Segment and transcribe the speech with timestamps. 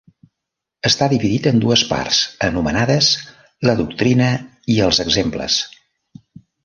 [0.89, 3.09] Està dividit en dues parts anomenades
[3.71, 4.31] "La doctrina"
[4.77, 5.59] i "Els exemples".